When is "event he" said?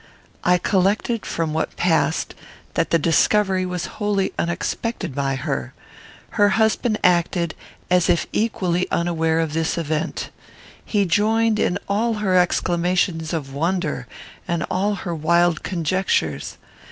9.77-11.05